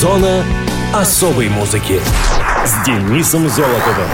Зона 0.00 0.42
особой 0.94 1.50
музыки 1.50 2.00
с 2.64 2.86
Денисом 2.86 3.50
Золотовым. 3.50 4.08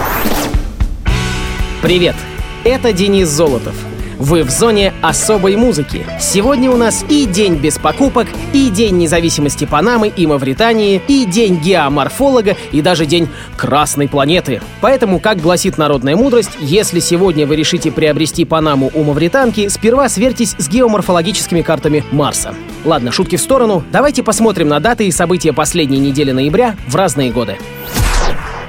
Привет! 1.81 2.17
Это 2.65 2.91
Денис 2.91 3.29
Золотов. 3.29 3.73
Вы 4.19 4.43
в 4.43 4.49
зоне 4.49 4.93
особой 5.03 5.55
музыки. 5.55 6.03
Сегодня 6.19 6.71
у 6.71 6.75
нас 6.75 7.05
и 7.07 7.25
день 7.25 7.55
без 7.55 7.77
покупок, 7.77 8.27
и 8.51 8.69
день 8.69 8.97
независимости 8.97 9.65
Панамы 9.65 10.07
и 10.07 10.25
Мавритании, 10.25 10.99
и 11.07 11.23
день 11.25 11.59
геоморфолога, 11.59 12.57
и 12.71 12.81
даже 12.81 13.05
день 13.05 13.29
Красной 13.55 14.07
планеты. 14.07 14.59
Поэтому, 14.81 15.19
как 15.19 15.39
гласит 15.39 15.77
народная 15.77 16.15
мудрость, 16.15 16.57
если 16.59 16.99
сегодня 16.99 17.45
вы 17.45 17.57
решите 17.57 17.91
приобрести 17.91 18.43
Панаму 18.43 18.89
у 18.95 19.03
мавританки, 19.03 19.67
сперва 19.67 20.09
сверьтесь 20.09 20.55
с 20.57 20.67
геоморфологическими 20.67 21.61
картами 21.61 22.03
Марса. 22.11 22.55
Ладно, 22.85 23.11
шутки 23.11 23.35
в 23.35 23.41
сторону, 23.41 23.83
давайте 23.91 24.23
посмотрим 24.23 24.67
на 24.67 24.79
даты 24.79 25.05
и 25.05 25.11
события 25.11 25.53
последней 25.53 25.99
недели 25.99 26.31
ноября 26.31 26.75
в 26.87 26.95
разные 26.95 27.31
годы. 27.31 27.57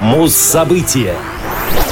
Муз-события. 0.01 1.15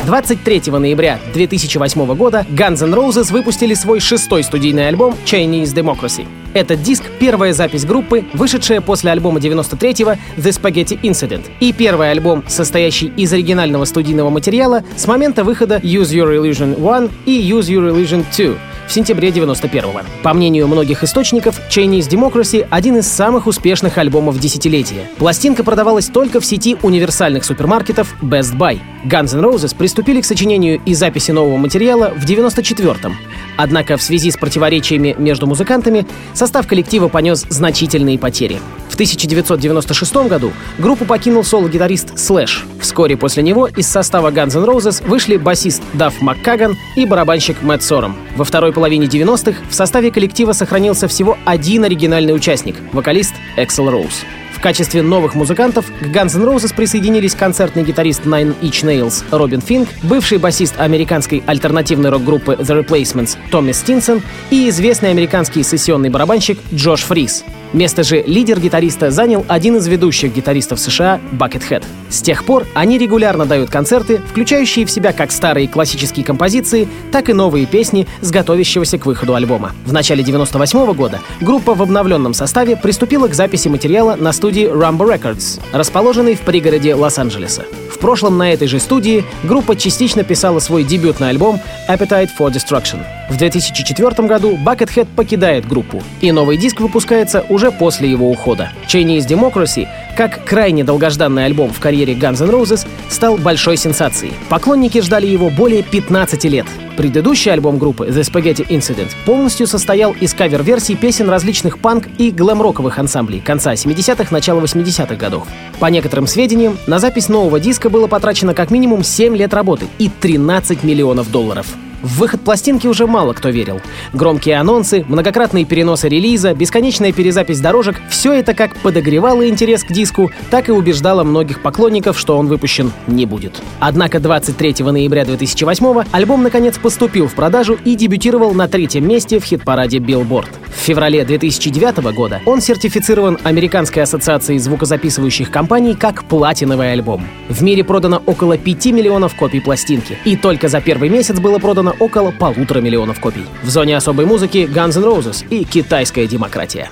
23 0.07 0.63
ноября 0.71 1.19
2008 1.35 2.15
года 2.15 2.47
Guns 2.49 2.85
N' 2.85 2.95
Roses 2.95 3.33
выпустили 3.33 3.75
свой 3.75 3.99
шестой 3.99 4.45
студийный 4.45 4.87
альбом 4.87 5.17
Chinese 5.25 5.75
Democracy. 5.75 6.29
Этот 6.55 6.81
диск— 6.81 7.03
первая 7.19 7.53
запись 7.53 7.85
группы, 7.85 8.25
вышедшая 8.33 8.81
после 8.81 9.11
альбома 9.11 9.41
93-го 9.41 10.13
The 10.41 10.53
Spaghetti 10.53 11.01
Incident, 11.03 11.47
и 11.59 11.73
первый 11.73 12.13
альбом, 12.13 12.45
состоящий 12.47 13.09
из 13.17 13.33
оригинального 13.33 13.85
студийного 13.85 14.31
материала 14.31 14.85
с 14.97 15.09
момента 15.09 15.43
выхода 15.43 15.79
Use 15.79 16.13
Your 16.15 16.37
Illusion 16.37 16.77
1 16.77 17.11
и 17.27 17.51
Use 17.51 17.67
Your 17.67 17.91
Illusion 17.91 18.25
2 18.35 18.55
в 18.87 18.93
сентябре 18.93 19.31
91-го. 19.31 20.01
По 20.23 20.35
мнению 20.35 20.69
многих 20.69 21.03
источников, 21.03 21.61
Chinese 21.69 22.09
Democracy— 22.09 22.67
один 22.71 22.99
из 22.99 23.07
самых 23.07 23.47
успешных 23.47 23.99
альбомов 23.99 24.39
десятилетия. 24.39 25.09
Пластинка 25.19 25.65
продавалась 25.65 26.07
только 26.07 26.41
в 26.41 26.45
сети 26.47 26.77
универсальных 26.83 27.45
супермаркетов 27.45 28.15
Best 28.23 28.57
Buy. 28.57 28.79
Guns 29.05 29.37
N' 29.37 29.45
Roses 29.45 29.77
приступили 29.77 30.21
к 30.21 30.25
сочинению 30.25 30.81
и 30.85 30.95
записи 30.95 31.31
нового 31.31 31.57
материала 31.57 32.13
в 32.17 32.25
94-м. 32.25 33.17
Однако 33.57 33.97
в 33.97 34.03
связи 34.03 34.31
с 34.31 34.37
противоречиями 34.37 35.15
между 35.19 35.47
музыкантами 35.47 36.07
состав 36.35 36.67
коллектива 36.67 37.09
понес 37.09 37.47
значительные 37.49 38.19
потери. 38.19 38.61
В 38.97 38.99
1996 38.99 40.15
году 40.27 40.55
группу 40.79 41.05
покинул 41.05 41.45
соло-гитарист 41.45 42.19
Слэш. 42.19 42.65
Вскоре 42.81 43.19
после 43.19 43.43
него 43.43 43.67
из 43.67 43.87
состава 43.87 44.31
Guns 44.31 44.57
N' 44.59 44.65
Roses 44.65 45.07
вышли 45.07 45.37
басист 45.37 45.83
Дафф 45.93 46.23
Маккаган 46.23 46.79
и 46.95 47.05
барабанщик 47.05 47.61
Мэтт 47.61 47.83
Сором. 47.83 48.17
Во 48.37 48.45
второй 48.47 48.73
половине 48.73 49.07
90-х 49.07 49.59
в 49.69 49.75
составе 49.75 50.11
коллектива 50.11 50.53
сохранился 50.53 51.09
всего 51.09 51.37
один 51.45 51.85
оригинальный 51.85 52.35
участник— 52.35 52.77
вокалист 52.95 53.35
Эксел 53.59 53.91
Роуз. 53.91 54.25
В 54.55 54.61
качестве 54.63 55.03
новых 55.03 55.35
музыкантов 55.35 55.85
к 56.01 56.05
Guns 56.05 56.35
N' 56.35 56.45
Roses 56.45 56.75
присоединились 56.75 57.35
концертный 57.35 57.85
гитарист 57.85 58.25
Nine 58.25 58.55
Inch 58.63 58.83
Nails 58.83 59.25
Робин 59.31 59.61
Финк, 59.61 59.91
бывший 60.05 60.39
басист 60.39 60.81
американской 60.81 61.43
альтернативной 61.47 62.09
рок-группы 62.09 62.55
The 62.55 62.83
Replacements 62.83 63.37
Томми 63.51 63.73
Стинсон 63.73 64.23
и 64.49 64.71
известный 64.71 65.11
американский 65.11 65.63
сессионный 65.65 66.09
барабанщик 66.09 66.59
Джош 66.73 67.03
Фрис. 67.03 67.45
Место 67.73 68.03
же 68.03 68.23
лидер-гитариста 68.23 69.11
занял 69.11 69.45
один 69.49 69.77
из 69.77 69.87
ведущих 69.87 70.35
гитаристов 70.35 70.81
США 70.81 71.21
Buckethead. 71.33 71.85
С 72.09 72.23
тех 72.23 72.45
пор 72.45 72.67
они 72.75 72.99
регулярно 72.99 73.47
дают 73.47 73.71
концерты, 73.71 74.19
включающие 74.19 74.87
в 74.87 74.91
себя 74.91 75.13
как 75.13 75.33
старые 75.33 75.69
классические 75.69 76.25
композиции, 76.25 76.89
так 77.13 77.29
и 77.29 77.33
новые 77.33 77.67
песни 77.67 78.07
с 78.21 78.31
готовящегося 78.31 78.99
к 78.99 79.07
выходу 79.07 79.35
альбома. 79.35 79.73
В 79.85 79.93
начале 79.93 80.23
98 80.23 80.93
года 80.95 81.21
группа 81.41 81.75
в 81.75 81.83
обновленном 81.83 82.35
составе 82.35 82.77
приступила 82.77 83.29
к 83.29 83.35
записи 83.35 83.69
материала 83.69 84.17
на 84.17 84.33
студии 84.33 84.67
Rumble 84.71 85.15
Records, 85.15 85.61
расположенной 85.73 86.35
в 86.35 86.41
пригороде 86.41 86.95
Лос-Анджелеса. 86.95 87.65
В 87.97 87.99
прошлом 87.99 88.37
на 88.37 88.53
этой 88.53 88.69
же 88.69 88.79
студии 88.79 89.25
группа 89.43 89.75
частично 89.75 90.23
писала 90.23 90.59
свой 90.59 90.85
дебютный 90.85 91.31
альбом 91.31 91.59
Appetite 91.89 92.29
for 92.39 92.53
Destruction. 92.53 92.99
В 93.31 93.39
2004 93.39 94.29
году 94.29 94.59
Buckethead 94.59 95.09
покидает 95.17 95.67
группу, 95.67 96.03
и 96.21 96.31
новый 96.31 96.59
диск 96.59 96.81
выпускается 96.81 97.47
уже 97.49 97.73
после 97.73 98.11
его 98.11 98.31
ухода. 98.31 98.71
Chinese 98.87 99.27
Democracy, 99.27 99.89
как 100.17 100.45
крайне 100.45 100.83
долгожданный 100.83 101.45
альбом 101.45 101.71
в 101.73 101.79
карьере 101.79 102.15
Guns 102.15 102.43
N' 102.43 102.51
Roses, 102.51 102.87
стал 103.09 103.37
большой 103.37 103.77
сенсацией. 103.77 104.33
Поклонники 104.49 105.01
ждали 105.01 105.27
его 105.27 105.51
более 105.51 105.83
15 105.83 106.45
лет. 106.45 106.67
Предыдущий 106.97 107.53
альбом 107.53 107.79
группы 107.79 108.07
The 108.07 108.23
Spaghetti 108.23 108.67
Incident 108.69 109.11
полностью 109.27 109.67
состоял 109.67 110.13
из 110.13 110.33
кавер-версий 110.33 110.97
песен 110.97 111.29
различных 111.29 111.79
панк 111.79 112.09
и 112.17 112.31
глэм-роковых 112.31 112.99
ансамблей 112.99 113.41
конца 113.41 113.75
70-х, 113.75 114.29
начала 114.31 114.61
80-х 114.61 115.15
годов. 115.17 115.47
По 115.79 115.87
некоторым 115.87 116.27
сведениям, 116.27 116.79
на 116.87 116.99
запись 116.99 117.29
нового 117.29 117.61
диска 117.61 117.91
было 117.91 118.07
потрачено 118.07 118.55
как 118.55 118.71
минимум 118.71 119.05
7 119.05 119.37
лет 119.37 119.53
работы 119.53 119.87
и 119.99 120.09
13 120.09 120.83
миллионов 120.83 121.31
долларов. 121.31 121.67
В 122.03 122.19
выход 122.19 122.41
пластинки 122.41 122.87
уже 122.87 123.07
мало 123.07 123.33
кто 123.33 123.49
верил. 123.51 123.81
Громкие 124.13 124.57
анонсы, 124.57 125.05
многократные 125.09 125.65
переносы 125.65 126.09
релиза, 126.09 126.55
бесконечная 126.55 127.13
перезапись 127.13 127.61
дорожек— 127.61 128.01
все 128.11 128.33
это 128.33 128.53
как 128.53 128.77
подогревало 128.77 129.49
интерес 129.49 129.85
к 129.85 129.93
диску, 129.93 130.31
так 130.51 130.69
и 130.69 130.73
убеждало 130.73 131.25
многих 131.25 131.63
поклонников, 131.63 132.19
что 132.19 132.37
он 132.37 132.49
выпущен 132.49 132.93
не 133.07 133.27
будет. 133.27 133.63
Однако 133.81 134.21
23 134.21 134.85
ноября 134.85 135.25
2008 135.25 136.05
альбом 136.11 136.43
наконец 136.43 136.79
поступил 136.79 137.29
в 137.29 137.35
продажу 137.35 137.79
и 137.85 137.95
дебютировал 137.95 138.55
на 138.55 138.69
третьем 138.69 139.07
месте 139.07 139.39
в 139.39 139.45
хит-параде 139.45 139.99
Billboard. 139.99 140.49
В 140.69 140.79
феврале 140.79 141.25
2009 141.25 142.13
года 142.15 142.41
он 142.45 142.61
сертифицирован 142.61 143.39
Американской 143.43 144.03
ассоциацией 144.03 144.59
звукозаписывающих 144.59 145.51
компаний 145.51 145.95
как 145.95 146.25
платиновый 146.25 146.93
альбом. 146.93 147.27
В 147.49 147.63
мире 147.63 147.83
продано 147.83 148.23
около 148.27 148.59
5 148.59 148.87
миллионов 148.87 149.35
копий 149.35 149.61
пластинки, 149.61 150.19
и 150.25 150.37
только 150.37 150.69
за 150.69 150.81
первый 150.81 151.09
месяц 151.09 151.39
было 151.41 151.59
продано 151.59 151.86
около 151.93 152.31
полутора 152.31 152.81
миллионов 152.81 153.21
копий. 153.21 153.47
В 153.63 153.69
зоне 153.69 153.97
особой 153.97 154.27
музыки 154.27 154.59
Guns 154.59 154.99
N' 154.99 155.05
Roses 155.05 155.47
и 155.49 155.65
китайская 155.65 156.27
демократия. 156.27 156.91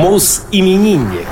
Мус-именинник. 0.00 1.26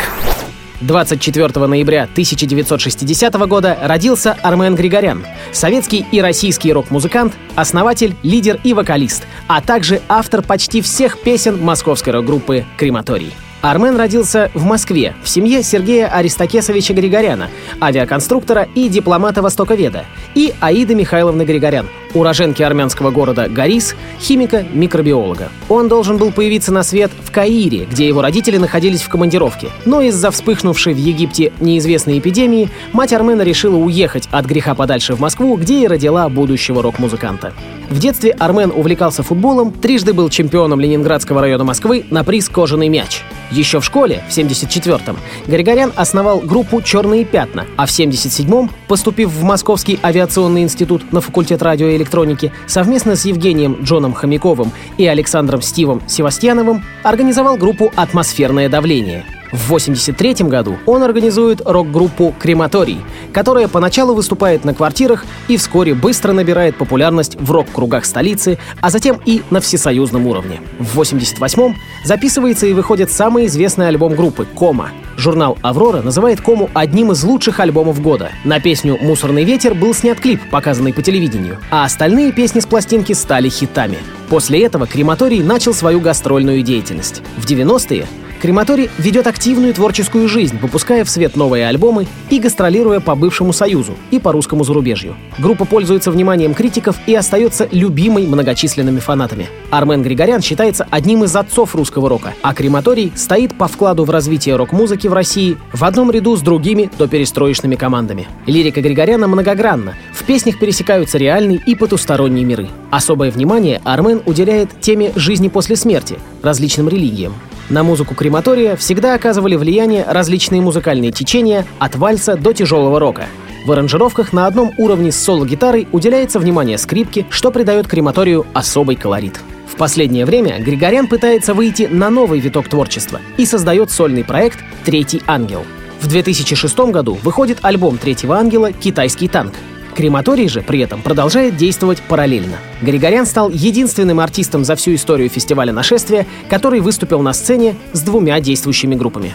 24 0.82 1.66
ноября 1.66 2.02
1960 2.02 3.34
года 3.48 3.78
родился 3.80 4.36
Армен 4.42 4.74
Григорян, 4.74 5.24
советский 5.52 6.04
и 6.12 6.20
российский 6.20 6.70
рок-музыкант, 6.70 7.32
основатель, 7.54 8.14
лидер 8.22 8.60
и 8.62 8.74
вокалист, 8.74 9.26
а 9.46 9.62
также 9.62 10.02
автор 10.06 10.42
почти 10.42 10.82
всех 10.82 11.18
песен 11.22 11.58
московской 11.64 12.12
рок-группы 12.12 12.66
«Крематорий». 12.76 13.32
Армен 13.62 13.96
родился 13.96 14.50
в 14.52 14.64
Москве 14.64 15.14
в 15.22 15.28
семье 15.30 15.62
Сергея 15.62 16.08
Аристокесовича 16.08 16.92
Григоряна, 16.92 17.48
авиаконструктора 17.80 18.68
и 18.74 18.90
дипломата-востоковеда, 18.90 20.04
и 20.34 20.52
Аиды 20.60 20.94
Михайловны 20.94 21.44
Григорян, 21.44 21.88
уроженки 22.14 22.62
армянского 22.62 23.10
города 23.10 23.48
Гарис, 23.48 23.94
химика-микробиолога. 24.20 25.50
Он 25.68 25.88
должен 25.88 26.16
был 26.16 26.32
появиться 26.32 26.72
на 26.72 26.82
свет 26.82 27.10
в 27.22 27.30
Каире, 27.30 27.86
где 27.90 28.06
его 28.06 28.22
родители 28.22 28.56
находились 28.56 29.02
в 29.02 29.08
командировке. 29.08 29.68
Но 29.84 30.00
из-за 30.02 30.30
вспыхнувшей 30.30 30.94
в 30.94 30.98
Египте 30.98 31.52
неизвестной 31.60 32.18
эпидемии 32.18 32.70
мать 32.92 33.12
Армена 33.12 33.42
решила 33.42 33.76
уехать 33.76 34.28
от 34.30 34.46
греха 34.46 34.74
подальше 34.74 35.14
в 35.14 35.20
Москву, 35.20 35.56
где 35.56 35.82
и 35.82 35.86
родила 35.86 36.28
будущего 36.28 36.82
рок-музыканта. 36.82 37.52
В 37.90 37.98
детстве 37.98 38.32
Армен 38.32 38.70
увлекался 38.74 39.22
футболом, 39.22 39.72
трижды 39.72 40.12
был 40.12 40.28
чемпионом 40.28 40.78
Ленинградского 40.78 41.40
района 41.40 41.64
Москвы 41.64 42.04
на 42.10 42.22
приз 42.22 42.48
«Кожаный 42.48 42.88
мяч». 42.88 43.22
Еще 43.50 43.80
в 43.80 43.84
школе, 43.84 44.22
в 44.28 44.36
74-м, 44.36 45.16
Григорян 45.46 45.92
основал 45.96 46.40
группу 46.40 46.82
«Черные 46.82 47.24
пятна», 47.24 47.64
а 47.76 47.86
в 47.86 47.88
77-м, 47.88 48.70
поступив 48.88 49.30
в 49.30 49.42
Московский 49.42 49.98
авиационный 50.02 50.62
институт 50.62 51.12
на 51.12 51.22
факультет 51.22 51.62
радиоэлектроники, 51.98 52.52
совместно 52.66 53.16
с 53.16 53.24
Евгением 53.24 53.78
Джоном 53.82 54.12
Хомяковым 54.12 54.72
и 54.96 55.06
Александром 55.06 55.62
Стивом 55.62 56.02
Севастьяновым 56.06 56.84
организовал 57.02 57.56
группу 57.56 57.92
«Атмосферное 57.96 58.68
давление», 58.68 59.24
в 59.52 59.72
1983 59.72 60.48
году 60.48 60.78
он 60.86 61.02
организует 61.02 61.62
рок-группу 61.64 62.34
«Крематорий», 62.38 63.00
которая 63.32 63.68
поначалу 63.68 64.14
выступает 64.14 64.64
на 64.64 64.74
квартирах 64.74 65.24
и 65.48 65.56
вскоре 65.56 65.94
быстро 65.94 66.32
набирает 66.32 66.76
популярность 66.76 67.36
в 67.40 67.50
рок-кругах 67.50 68.04
столицы, 68.04 68.58
а 68.80 68.90
затем 68.90 69.20
и 69.24 69.42
на 69.50 69.60
всесоюзном 69.60 70.26
уровне. 70.26 70.60
В 70.78 71.00
1988-м 71.00 71.76
записывается 72.04 72.66
и 72.66 72.74
выходит 72.74 73.10
самый 73.10 73.46
известный 73.46 73.88
альбом 73.88 74.14
группы 74.14 74.44
«Кома». 74.44 74.90
Журнал 75.16 75.58
«Аврора» 75.62 76.02
называет 76.02 76.40
«Кому» 76.40 76.70
одним 76.74 77.12
из 77.12 77.24
лучших 77.24 77.58
альбомов 77.60 78.00
года. 78.00 78.30
На 78.44 78.60
песню 78.60 78.98
«Мусорный 79.00 79.44
ветер» 79.44 79.74
был 79.74 79.94
снят 79.94 80.20
клип, 80.20 80.40
показанный 80.50 80.92
по 80.92 81.02
телевидению, 81.02 81.58
а 81.70 81.84
остальные 81.84 82.32
песни 82.32 82.60
с 82.60 82.66
пластинки 82.66 83.14
стали 83.14 83.48
хитами. 83.48 83.98
После 84.28 84.62
этого 84.62 84.86
«Крематорий» 84.86 85.42
начал 85.42 85.74
свою 85.74 86.00
гастрольную 86.00 86.62
деятельность. 86.62 87.22
В 87.36 87.46
90-е 87.46 88.06
Крематорий 88.40 88.88
ведет 88.98 89.26
активную 89.26 89.74
творческую 89.74 90.28
жизнь, 90.28 90.58
выпуская 90.62 91.04
в 91.04 91.10
свет 91.10 91.34
новые 91.34 91.66
альбомы 91.66 92.06
и 92.30 92.38
гастролируя 92.38 93.00
по 93.00 93.16
бывшему 93.16 93.52
Союзу 93.52 93.94
и 94.12 94.20
по 94.20 94.30
русскому 94.30 94.62
зарубежью. 94.62 95.16
Группа 95.38 95.64
пользуется 95.64 96.12
вниманием 96.12 96.54
критиков 96.54 96.96
и 97.06 97.14
остается 97.16 97.68
любимой 97.72 98.26
многочисленными 98.28 99.00
фанатами. 99.00 99.48
Армен 99.70 100.02
Григорян 100.02 100.40
считается 100.40 100.86
одним 100.88 101.24
из 101.24 101.34
отцов 101.34 101.74
русского 101.74 102.08
рока, 102.08 102.34
а 102.42 102.54
Крематорий 102.54 103.12
стоит 103.16 103.58
по 103.58 103.66
вкладу 103.66 104.04
в 104.04 104.10
развитие 104.10 104.54
рок-музыки 104.54 105.08
в 105.08 105.12
России 105.12 105.56
в 105.72 105.82
одном 105.82 106.12
ряду 106.12 106.36
с 106.36 106.40
другими 106.40 106.88
доперестроечными 106.96 107.74
командами. 107.74 108.28
Лирика 108.46 108.80
Григоряна 108.80 109.26
многогранна. 109.26 109.94
В 110.12 110.22
песнях 110.22 110.60
пересекаются 110.60 111.18
реальные 111.18 111.60
и 111.66 111.74
потусторонние 111.74 112.44
миры. 112.44 112.68
Особое 112.90 113.32
внимание 113.32 113.80
Армен 113.84 114.22
уделяет 114.26 114.80
теме 114.80 115.12
жизни 115.16 115.48
после 115.48 115.74
смерти, 115.74 116.18
различным 116.42 116.88
религиям. 116.88 117.34
На 117.70 117.82
музыку 117.82 118.14
крематория 118.14 118.76
всегда 118.76 119.14
оказывали 119.14 119.54
влияние 119.54 120.04
различные 120.08 120.62
музыкальные 120.62 121.12
течения 121.12 121.66
от 121.78 121.96
вальса 121.96 122.36
до 122.36 122.54
тяжелого 122.54 122.98
рока. 122.98 123.26
В 123.66 123.72
аранжировках 123.72 124.32
на 124.32 124.46
одном 124.46 124.72
уровне 124.78 125.12
с 125.12 125.16
соло-гитарой 125.16 125.86
уделяется 125.92 126.38
внимание 126.38 126.78
скрипке, 126.78 127.26
что 127.28 127.50
придает 127.50 127.86
крематорию 127.86 128.46
особый 128.54 128.96
колорит. 128.96 129.38
В 129.70 129.76
последнее 129.76 130.24
время 130.24 130.58
Григорян 130.60 131.08
пытается 131.08 131.52
выйти 131.52 131.82
на 131.82 132.08
новый 132.08 132.40
виток 132.40 132.68
творчества 132.68 133.20
и 133.36 133.44
создает 133.44 133.90
сольный 133.90 134.24
проект 134.24 134.60
«Третий 134.84 135.20
ангел». 135.26 135.64
В 136.00 136.08
2006 136.08 136.78
году 136.90 137.18
выходит 137.22 137.58
альбом 137.60 137.98
«Третьего 137.98 138.38
ангела» 138.38 138.72
«Китайский 138.72 139.28
танк», 139.28 139.52
Крематорий 139.98 140.46
же 140.46 140.62
при 140.62 140.78
этом 140.78 141.02
продолжает 141.02 141.56
действовать 141.56 142.00
параллельно. 142.02 142.58
Григорян 142.82 143.26
стал 143.26 143.50
единственным 143.50 144.20
артистом 144.20 144.64
за 144.64 144.76
всю 144.76 144.94
историю 144.94 145.28
фестиваля 145.28 145.72
«Нашествие», 145.72 146.24
который 146.48 146.78
выступил 146.78 147.20
на 147.20 147.32
сцене 147.32 147.74
с 147.92 148.02
двумя 148.02 148.38
действующими 148.38 148.94
группами. 148.94 149.32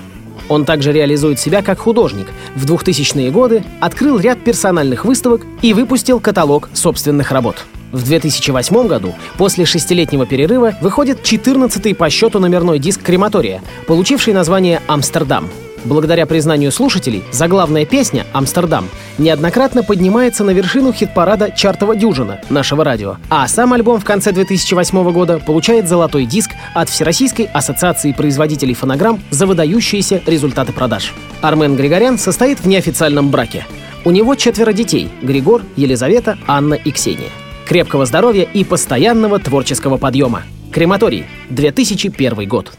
Он 0.47 0.63
также 0.63 0.93
реализует 0.93 1.37
себя 1.37 1.63
как 1.63 1.79
художник. 1.79 2.27
В 2.55 2.65
2000-е 2.65 3.29
годы 3.29 3.65
открыл 3.81 4.19
ряд 4.19 4.41
персональных 4.41 5.03
выставок 5.03 5.41
и 5.61 5.73
выпустил 5.73 6.21
каталог 6.21 6.69
собственных 6.71 7.31
работ. 7.31 7.65
В 7.91 8.05
2008 8.05 8.87
году, 8.87 9.13
после 9.37 9.65
шестилетнего 9.65 10.25
перерыва, 10.25 10.75
выходит 10.79 11.23
14-й 11.23 11.93
по 11.93 12.09
счету 12.09 12.39
номерной 12.39 12.79
диск 12.79 13.01
«Крематория», 13.01 13.61
получивший 13.85 14.31
название 14.31 14.81
«Амстердам». 14.87 15.49
Благодаря 15.85 16.25
признанию 16.25 16.71
слушателей, 16.71 17.23
заглавная 17.31 17.85
песня 17.85 18.25
«Амстердам» 18.31 18.87
неоднократно 19.17 19.83
поднимается 19.83 20.43
на 20.43 20.51
вершину 20.51 20.93
хит-парада 20.93 21.51
«Чартова 21.51 21.95
дюжина» 21.95 22.39
нашего 22.49 22.83
радио. 22.83 23.17
А 23.29 23.47
сам 23.47 23.73
альбом 23.73 23.99
в 23.99 24.05
конце 24.05 24.31
2008 24.31 25.11
года 25.11 25.39
получает 25.39 25.89
золотой 25.89 26.25
диск 26.25 26.51
от 26.73 26.89
Всероссийской 26.89 27.45
ассоциации 27.45 28.13
производителей 28.13 28.73
фонограмм 28.73 29.21
за 29.29 29.45
выдающиеся 29.45 30.21
результаты 30.25 30.71
продаж. 30.71 31.13
Армен 31.41 31.75
Григорян 31.75 32.17
состоит 32.17 32.59
в 32.59 32.67
неофициальном 32.67 33.29
браке. 33.29 33.65
У 34.05 34.11
него 34.11 34.35
четверо 34.35 34.73
детей– 34.73 35.09
Григор, 35.21 35.63
Елизавета, 35.75 36.37
Анна 36.47 36.75
и 36.75 36.91
Ксения. 36.91 37.29
Крепкого 37.65 38.05
здоровья 38.05 38.43
и 38.43 38.63
постоянного 38.63 39.39
творческого 39.39 39.97
подъема. 39.97 40.43
Крематорий, 40.71 41.25
2001 41.49 42.47
год. 42.47 42.71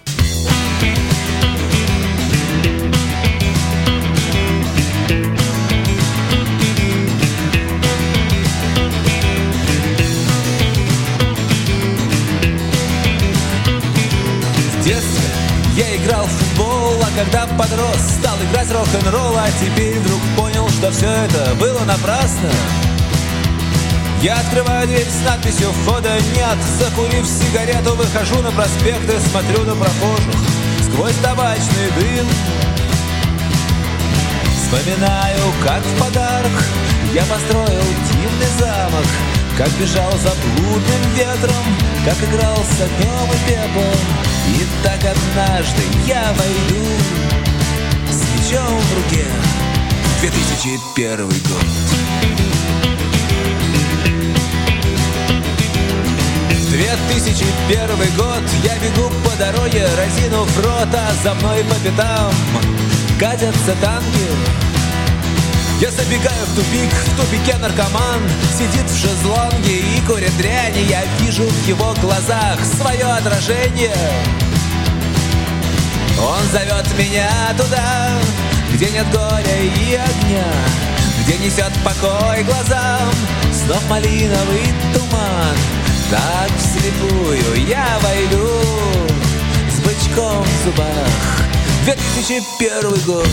Стал 18.25 18.39
играть 18.39 18.73
рок-н-ролл, 18.73 19.37
а 19.37 19.51
теперь 19.61 19.99
вдруг 19.99 20.19
понял, 20.35 20.67
что 20.71 20.91
все 20.93 21.11
это 21.11 21.55
было 21.57 21.81
напрасно. 21.81 22.49
Я 24.23 24.37
открываю 24.37 24.89
дверь 24.89 25.07
с 25.07 25.29
надписью 25.29 25.71
«Входа 25.73 26.09
нет» 26.35 26.57
Закурив 26.81 27.27
сигарету, 27.27 27.95
выхожу 27.95 28.41
на 28.41 28.51
проспект 28.51 29.11
и 29.11 29.29
смотрю 29.29 29.65
на 29.65 29.75
прохожих. 29.75 30.41
Сквозь 30.85 31.15
табачный 31.17 31.91
дым. 31.99 32.27
Вспоминаю, 34.57 35.43
как 35.63 35.83
в 35.83 36.01
подарок 36.01 36.65
Я 37.13 37.25
построил 37.25 37.85
дивный 38.11 38.59
замок. 38.59 39.07
Как 39.59 39.69
бежал 39.73 40.13
за 40.13 40.31
блудным 40.31 41.13
ветром. 41.15 41.65
Как 42.07 42.17
играл 42.27 42.57
с 42.57 42.81
огнем 42.81 43.29
и 43.35 43.51
пеплом. 43.51 44.01
И 44.49 44.67
так 44.83 45.01
однажды 45.13 45.83
я 46.07 46.33
войду 46.33 47.44
С 48.45 48.51
мечом 48.51 48.79
в 48.79 48.95
руке. 48.97 49.25
2001 50.21 51.27
год. 51.27 51.35
2001 56.69 57.89
год. 58.17 58.43
Я 58.63 58.77
бегу 58.79 59.11
по 59.25 59.31
дороге, 59.39 59.87
разинув 59.97 60.59
рот 60.59 60.89
А 60.93 61.13
за 61.23 61.35
мной 61.35 61.65
по 61.65 61.75
пятам 61.77 62.33
Катятся 63.19 63.75
танки. 63.81 64.29
Я 65.81 65.91
забегаю 65.91 66.45
в 66.47 66.55
тупик, 66.55 66.93
в 66.93 67.17
тупике 67.17 67.57
наркоман 67.59 68.21
Сидит 68.59 68.91
в 68.91 69.01
шезлонге 69.01 69.79
и 69.79 70.01
курит 70.07 70.37
дрянь. 70.37 70.77
Я 70.91 71.05
вижу 71.21 71.45
в 71.45 71.67
его 71.67 71.95
глазах 72.03 72.59
свое 72.77 73.05
отражение 73.05 73.97
Он 76.19 76.43
зовет 76.53 76.87
меня 76.99 77.29
туда, 77.57 78.11
где 78.73 78.91
нет 78.91 79.07
горя 79.13 79.61
и 79.61 79.95
огня 79.95 80.45
Где 81.23 81.39
несет 81.39 81.73
покой 81.85 82.43
глазам 82.45 83.13
Снов 83.53 83.83
малиновый 83.89 84.73
туман. 84.93 85.57
Так 86.11 86.51
вслепую 86.59 87.67
я 87.67 87.99
войду 88.03 88.49
С 89.71 89.81
бычком 89.81 90.43
в 90.43 90.65
зубах. 90.65 91.35
2001 91.85 93.05
год 93.07 93.29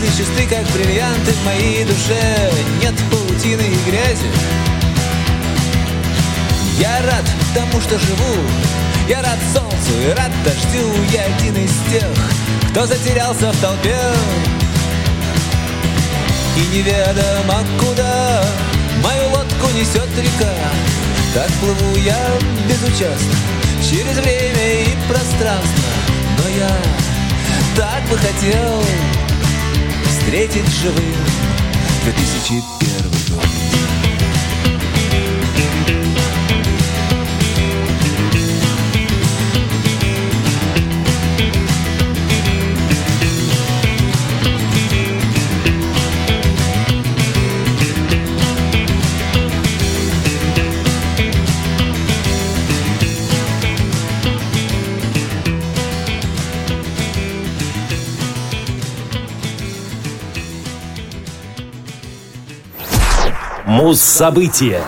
мысли 0.00 0.16
чисты, 0.16 0.46
как 0.46 0.64
бриллианты 0.72 1.32
В 1.32 1.44
моей 1.44 1.84
душе. 1.84 2.52
Нет 2.82 2.94
паутины 3.10 3.62
и 3.62 3.90
грязи. 3.90 4.26
Я 6.78 7.00
рад 7.02 7.24
тому, 7.54 7.80
что 7.80 7.98
живу. 7.98 8.42
Я 9.08 9.22
рад 9.22 9.38
солнцу 9.52 9.92
и 10.06 10.10
рад 10.14 10.30
дождю. 10.44 10.86
Я 11.12 11.24
один 11.24 11.56
из 11.56 11.72
тех, 11.90 12.08
кто 12.70 12.86
затерялся 12.86 13.50
в 13.52 13.60
толпе. 13.60 13.98
И 16.56 16.76
неведомо 16.76 17.64
куда 17.78 18.42
Мою 19.02 19.28
лодку 19.30 19.68
несет 19.74 20.08
река. 20.18 20.52
Так 21.34 21.48
плыву 21.60 21.96
я 21.98 22.18
безучастно 22.68 23.34
Через 23.88 24.16
время 24.16 24.82
и 24.82 24.96
пространство. 25.08 25.84
Но 26.38 26.48
я 26.56 26.70
так 27.76 28.02
бы 28.08 28.16
хотел 28.16 28.82
Встретить 30.28 30.68
живым 30.82 32.77
2001 63.88 63.88
Муз-события. 63.88 64.82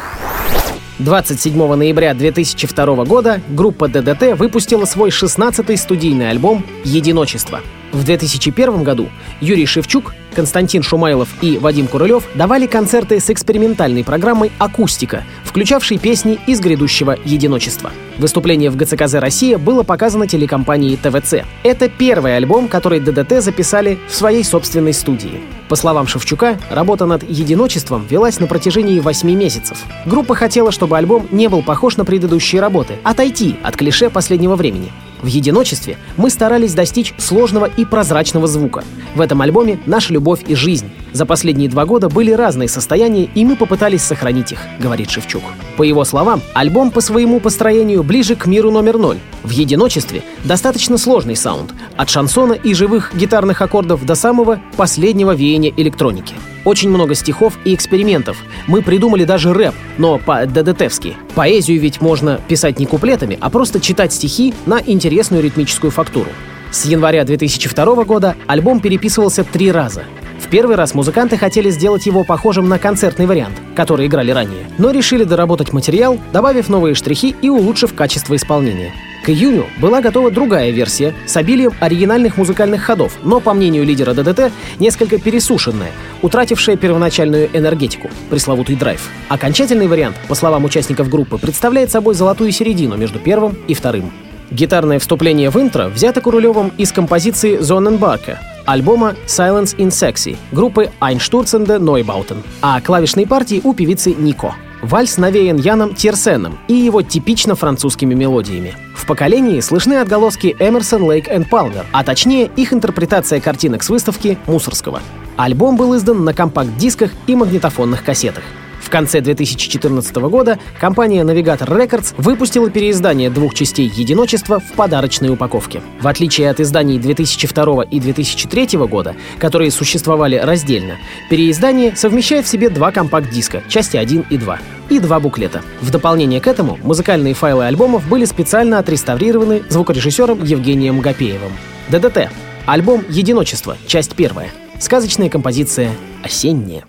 27 0.98 1.74
ноября 1.74 2.12
2002 2.12 3.04
года 3.06 3.40
группа 3.48 3.88
ДДТ 3.88 4.38
выпустила 4.38 4.84
свой 4.84 5.08
16-й 5.08 5.78
студийный 5.78 6.28
альбом 6.28 6.66
«Единочество». 6.84 7.60
В 7.92 8.04
2001 8.04 8.82
году 8.82 9.08
Юрий 9.40 9.64
Шевчук, 9.64 10.14
Константин 10.34 10.82
Шумайлов 10.82 11.30
и 11.40 11.56
Вадим 11.56 11.86
Курылев 11.86 12.24
давали 12.34 12.66
концерты 12.66 13.20
с 13.20 13.30
экспериментальной 13.30 14.04
программой 14.04 14.52
«Акустика», 14.58 15.24
включавшей 15.44 15.96
песни 15.96 16.38
из 16.46 16.60
грядущего 16.60 17.16
«Единочества». 17.24 17.92
Выступление 18.18 18.68
в 18.68 18.76
ГЦКЗ 18.76 19.14
«Россия» 19.14 19.56
было 19.56 19.82
показано 19.82 20.26
телекомпанией 20.26 20.98
ТВЦ. 20.98 21.46
Это 21.62 21.88
первый 21.88 22.36
альбом, 22.36 22.68
который 22.68 23.00
ДДТ 23.00 23.42
записали 23.42 23.98
в 24.10 24.14
своей 24.14 24.44
собственной 24.44 24.92
студии. 24.92 25.40
По 25.70 25.76
словам 25.76 26.08
Шевчука, 26.08 26.58
работа 26.68 27.06
над 27.06 27.22
«Единочеством» 27.22 28.04
велась 28.04 28.40
на 28.40 28.48
протяжении 28.48 28.98
8 28.98 29.30
месяцев. 29.30 29.78
Группа 30.04 30.34
хотела, 30.34 30.72
чтобы 30.72 30.98
альбом 30.98 31.28
не 31.30 31.46
был 31.46 31.62
похож 31.62 31.96
на 31.96 32.04
предыдущие 32.04 32.60
работы, 32.60 32.94
отойти 33.04 33.54
от 33.62 33.76
клише 33.76 34.10
последнего 34.10 34.56
времени. 34.56 34.90
В 35.22 35.26
«Единочестве» 35.26 35.98
мы 36.16 36.30
старались 36.30 36.74
достичь 36.74 37.14
сложного 37.18 37.66
и 37.66 37.84
прозрачного 37.84 38.46
звука. 38.46 38.84
В 39.14 39.20
этом 39.20 39.42
альбоме 39.42 39.78
наша 39.86 40.12
любовь 40.12 40.40
и 40.46 40.54
жизнь. 40.54 40.90
За 41.12 41.26
последние 41.26 41.68
два 41.68 41.84
года 41.84 42.08
были 42.08 42.30
разные 42.30 42.68
состояния, 42.68 43.28
и 43.34 43.44
мы 43.44 43.56
попытались 43.56 44.02
сохранить 44.02 44.52
их, 44.52 44.60
говорит 44.78 45.10
Шевчук. 45.10 45.42
По 45.76 45.82
его 45.82 46.04
словам, 46.04 46.40
альбом 46.54 46.90
по 46.90 47.00
своему 47.00 47.40
построению 47.40 48.02
ближе 48.02 48.36
к 48.36 48.46
миру 48.46 48.70
номер 48.70 48.98
ноль. 48.98 49.18
В 49.42 49.50
«Единочестве» 49.50 50.22
достаточно 50.44 50.96
сложный 50.96 51.36
саунд, 51.36 51.74
от 51.96 52.08
шансона 52.08 52.52
и 52.52 52.72
живых 52.74 53.12
гитарных 53.14 53.60
аккордов 53.60 54.04
до 54.06 54.14
самого 54.14 54.60
последнего 54.76 55.34
веяния 55.34 55.72
электроники. 55.76 56.34
Очень 56.64 56.90
много 56.90 57.14
стихов 57.14 57.58
и 57.64 57.74
экспериментов. 57.74 58.36
Мы 58.66 58.82
придумали 58.82 59.24
даже 59.24 59.52
рэп, 59.52 59.74
но 59.98 60.18
по-ДДТовски. 60.18 61.16
Поэзию 61.34 61.80
ведь 61.80 62.00
можно 62.00 62.40
писать 62.48 62.78
не 62.78 62.86
куплетами, 62.86 63.38
а 63.40 63.50
просто 63.50 63.80
читать 63.80 64.12
стихи 64.12 64.52
на 64.66 64.80
интересную 64.84 65.42
ритмическую 65.42 65.90
фактуру. 65.90 66.30
С 66.70 66.84
января 66.84 67.24
2002 67.24 68.04
года 68.04 68.36
альбом 68.46 68.80
переписывался 68.80 69.42
три 69.42 69.72
раза. 69.72 70.04
В 70.38 70.48
первый 70.48 70.76
раз 70.76 70.94
музыканты 70.94 71.36
хотели 71.36 71.70
сделать 71.70 72.06
его 72.06 72.24
похожим 72.24 72.68
на 72.68 72.78
концертный 72.78 73.26
вариант, 73.26 73.54
который 73.74 74.06
играли 74.06 74.30
ранее, 74.30 74.66
но 74.78 74.90
решили 74.90 75.24
доработать 75.24 75.72
материал, 75.72 76.18
добавив 76.32 76.68
новые 76.68 76.94
штрихи 76.94 77.34
и 77.40 77.48
улучшив 77.48 77.94
качество 77.94 78.36
исполнения. 78.36 78.92
К 79.22 79.28
июню 79.28 79.66
была 79.78 80.00
готова 80.00 80.30
другая 80.30 80.70
версия 80.70 81.14
с 81.26 81.36
обилием 81.36 81.74
оригинальных 81.78 82.38
музыкальных 82.38 82.82
ходов, 82.82 83.18
но, 83.22 83.40
по 83.40 83.52
мнению 83.52 83.84
лидера 83.84 84.14
ДДТ, 84.14 84.50
несколько 84.78 85.18
пересушенная, 85.18 85.90
утратившая 86.22 86.76
первоначальную 86.76 87.50
энергетику, 87.52 88.10
пресловутый 88.30 88.76
драйв. 88.76 89.08
Окончательный 89.28 89.88
вариант, 89.88 90.16
по 90.26 90.34
словам 90.34 90.64
участников 90.64 91.10
группы, 91.10 91.36
представляет 91.36 91.90
собой 91.90 92.14
золотую 92.14 92.50
середину 92.50 92.96
между 92.96 93.18
первым 93.18 93.56
и 93.68 93.74
вторым. 93.74 94.10
Гитарное 94.50 94.98
вступление 94.98 95.50
в 95.50 95.56
интро 95.60 95.88
взято 95.88 96.20
Курулевым 96.20 96.72
из 96.78 96.90
композиции 96.90 97.58
«Зоненбарка», 97.58 98.40
альбома 98.64 99.14
Silence 99.26 99.76
in 99.76 99.88
Sexy 99.88 100.36
группы 100.50 100.90
Einstürzende 101.00 101.78
Neubauten, 101.78 102.38
а 102.62 102.80
клавишные 102.80 103.26
партии 103.26 103.60
у 103.62 103.74
певицы 103.74 104.12
Нико. 104.12 104.54
Вальс 104.82 105.18
навеян 105.18 105.58
Яном 105.58 105.94
Тирсеном 105.94 106.58
и 106.66 106.74
его 106.74 107.02
типично 107.02 107.54
французскими 107.54 108.14
мелодиями. 108.14 108.74
В 108.94 109.06
поколении 109.06 109.60
слышны 109.60 109.94
отголоски 109.94 110.56
Эмерсон, 110.58 111.02
Лейк 111.02 111.28
и 111.28 111.44
Палмер, 111.44 111.84
а 111.92 112.02
точнее 112.02 112.50
их 112.56 112.72
интерпретация 112.72 113.40
картинок 113.40 113.82
с 113.82 113.90
выставки 113.90 114.38
Мусорского. 114.46 115.00
Альбом 115.36 115.76
был 115.76 115.96
издан 115.96 116.24
на 116.24 116.32
компакт-дисках 116.32 117.10
и 117.26 117.34
магнитофонных 117.34 118.04
кассетах. 118.04 118.44
В 118.80 118.90
конце 118.90 119.20
2014 119.20 120.14
года 120.16 120.58
компания 120.80 121.22
Navigator 121.22 121.68
Records 121.68 122.14
выпустила 122.16 122.70
переиздание 122.70 123.30
двух 123.30 123.54
частей 123.54 123.90
«Единочества» 123.94 124.58
в 124.58 124.72
подарочной 124.72 125.28
упаковке. 125.28 125.82
В 126.00 126.08
отличие 126.08 126.50
от 126.50 126.60
изданий 126.60 126.98
2002 126.98 127.84
и 127.84 128.00
2003 128.00 128.78
года, 128.78 129.14
которые 129.38 129.70
существовали 129.70 130.36
раздельно, 130.36 130.96
переиздание 131.28 131.94
совмещает 131.94 132.46
в 132.46 132.48
себе 132.48 132.70
два 132.70 132.90
компакт-диска, 132.90 133.62
части 133.68 133.96
1 133.96 134.26
и 134.30 134.38
2 134.38 134.58
и 134.88 134.98
два 134.98 135.20
буклета. 135.20 135.62
В 135.80 135.90
дополнение 135.90 136.40
к 136.40 136.48
этому 136.48 136.78
музыкальные 136.82 137.34
файлы 137.34 137.64
альбомов 137.66 138.08
были 138.08 138.24
специально 138.24 138.78
отреставрированы 138.78 139.62
звукорежиссером 139.68 140.44
Евгением 140.44 141.00
Гапеевым. 141.00 141.52
ДДТ. 141.88 142.30
Альбом 142.66 143.04
«Единочество», 143.08 143.76
часть 143.86 144.14
первая. 144.14 144.50
Сказочная 144.78 145.28
композиция 145.28 145.92
«Осенняя». 146.22 146.84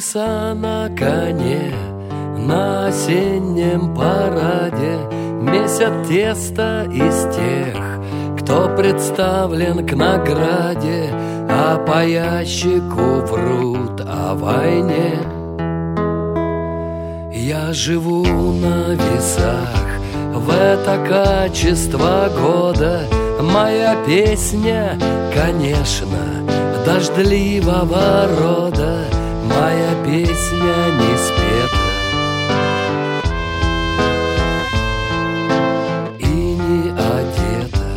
Небеса 0.00 0.54
на 0.54 0.88
коне, 0.96 1.74
на 2.38 2.86
осеннем 2.86 3.94
параде. 3.94 4.96
Месят 5.42 6.08
тесто 6.08 6.86
из 6.90 7.36
тех, 7.36 7.76
кто 8.40 8.74
представлен 8.76 9.86
к 9.86 9.92
награде 9.94 11.10
А 11.50 11.76
по 11.86 12.02
ящику 12.02 13.26
врут 13.28 14.00
о 14.00 14.34
войне. 14.36 15.18
Я 17.34 17.74
живу 17.74 18.24
на 18.24 18.94
весах 18.94 20.00
в 20.34 20.48
это 20.48 20.96
качество 21.06 22.30
года. 22.40 23.02
Моя 23.42 23.96
песня, 24.06 24.98
конечно, 25.34 26.40
дождливого 26.86 28.28
рода 28.40 28.79
песня 30.10 30.90
не 30.98 31.16
спета. 31.16 31.86
И 36.18 36.24
не 36.24 36.90
одета. 36.90 37.90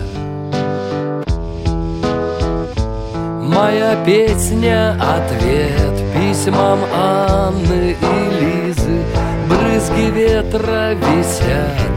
Моя 3.41 3.95
песня— 4.05 4.95
ответ 5.15 5.95
Письмам 6.13 6.79
Анны 6.93 7.95
и 7.99 8.15
Лизы. 8.39 9.03
Брызги 9.49 10.11
ветра 10.11 10.93
висят 10.93 11.91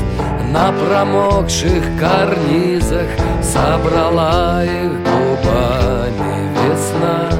На 0.51 0.73
промокших 0.73 1.85
карнизах. 2.01 3.09
Собрала 3.43 4.65
их 4.65 4.93
губами 5.05 6.49
весна 6.57 7.36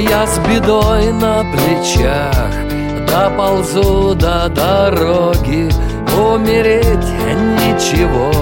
Я 0.00 0.28
с 0.28 0.38
бедой 0.38 1.12
на 1.12 1.42
плечах 1.42 2.54
Доползу 3.08 4.14
до 4.14 4.48
дороги. 4.48 5.68
Умереть 6.16 7.10
ничего 7.58 8.32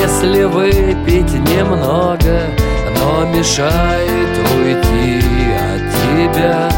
Если 0.00 0.44
выпить 0.44 1.32
немного 1.32 2.40
Но 2.94 3.26
мешает 3.36 4.30
уйти 4.54 5.24
от 5.58 6.30
тебя. 6.32 6.70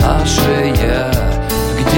Наше 0.00 0.74
я 0.82 1.17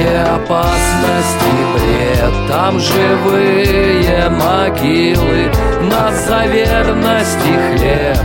где 0.00 0.18
опасность 0.18 1.40
бред 1.74 2.32
Там 2.48 2.78
живые 2.78 4.28
могилы. 4.30 5.50
Нас 5.82 6.26
за 6.26 6.46
верность 6.46 7.38
и 7.46 7.78
хлеб 7.78 8.18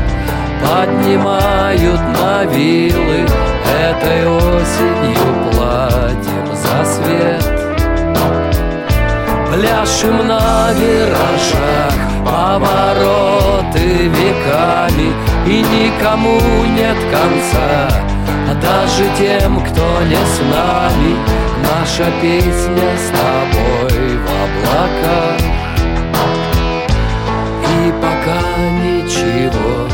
Поднимают 0.61 2.01
на 2.19 2.45
вилы. 2.45 3.27
Этой 3.79 4.27
осенью 4.27 5.51
платим 5.51 6.55
за 6.55 6.85
свет. 6.85 7.45
Пляшем 9.51 10.27
на 10.27 10.71
виражах 10.73 11.93
Повороты 12.23 14.07
веками. 14.07 15.13
И 15.45 15.61
никому 15.61 16.39
нет 16.75 16.97
конца 17.11 18.05
даже 18.61 19.03
тем, 19.17 19.59
кто 19.59 20.01
не 20.03 20.15
с 20.15 20.39
нами 20.39 21.44
Наша 21.63 22.11
песня 22.21 22.89
с 22.97 23.09
тобой 23.09 24.17
в 24.17 24.27
облаках. 24.43 25.39
И 27.63 27.91
пока 28.01 28.41
ничего, 28.83 29.87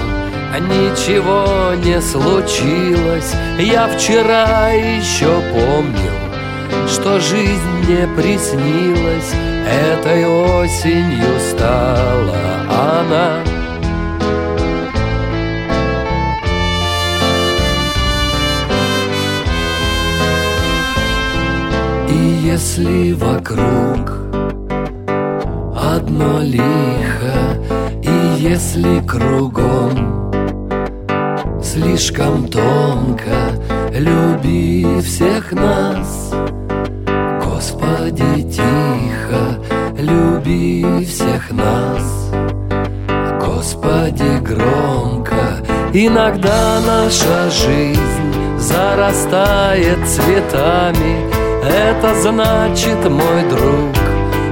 ничего 0.61 1.73
не 1.75 2.01
случилось 2.01 3.33
Я 3.59 3.87
вчера 3.87 4.69
еще 4.71 5.41
помнил, 5.51 6.87
что 6.87 7.19
жизнь 7.19 7.69
мне 7.83 8.07
приснилась. 8.15 9.33
Этой 9.67 10.25
осенью 10.25 11.39
стала 11.39 12.35
она 12.69 13.50
если 22.61 23.13
вокруг. 23.13 24.11
Одно 25.75 26.41
лихо, 26.41 27.35
и 28.03 28.39
если 28.39 28.99
кругом 29.07 30.31
слишком 31.63 32.47
тонко, 32.47 33.39
люби 33.91 34.85
всех 35.01 35.51
нас, 35.53 36.31
Господи, 37.43 38.43
тихо, 38.43 39.57
люби 39.97 41.03
всех 41.03 41.51
нас, 41.51 42.31
Господи, 43.43 44.39
громко, 44.39 45.65
иногда 45.93 46.79
наша 46.85 47.49
жизнь 47.49 48.59
зарастает 48.59 49.97
цветами, 50.07 51.40
это 51.63 52.15
значит, 52.21 53.09
мой 53.09 53.43
друг, 53.49 53.95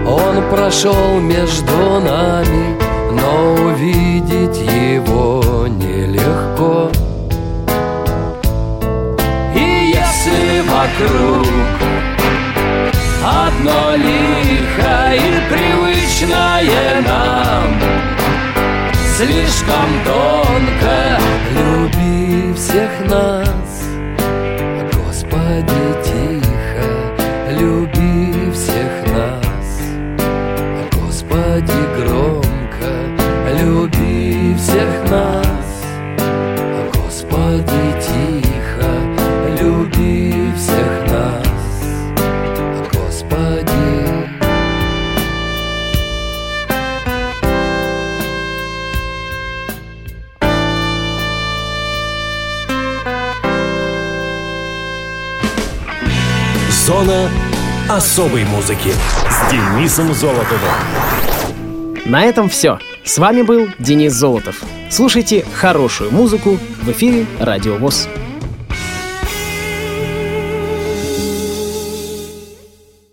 он 0.08 0.50
прошел 0.50 1.20
между 1.20 2.00
нами, 2.00 2.78
но 3.12 3.54
увидеть 3.66 4.58
его 4.58 5.68
нелегко. 5.68 6.90
И 9.56 9.94
если 9.94 10.62
вокруг 10.62 11.48
одно 13.24 13.96
лихо 13.96 15.14
и 15.14 15.54
привычное 15.54 17.02
нам, 17.08 17.80
слишком 19.18 19.90
тонко 20.06 21.20
люби 21.52 22.54
всех 22.54 22.90
нас, 23.10 23.69
всех 34.80 35.12
нас 35.12 35.84
Господи, 36.94 37.84
тихо 38.00 38.92
люби 39.60 40.54
всех 40.56 41.12
нас 41.12 41.48
Господи 42.94 43.50
Зона 56.86 57.30
особой 57.90 58.46
музыки 58.46 58.94
с 59.30 59.52
Денисом 59.52 60.14
Золотовым. 60.14 60.74
На 62.06 62.24
этом 62.24 62.50
все. 62.50 62.80
С 63.10 63.18
вами 63.18 63.42
был 63.42 63.70
Денис 63.80 64.14
Золотов. 64.14 64.62
Слушайте 64.92 65.44
хорошую 65.52 66.12
музыку 66.12 66.60
в 66.84 66.92
эфире 66.92 67.26
Радио 67.40 67.76
ВОЗ. 67.76 68.08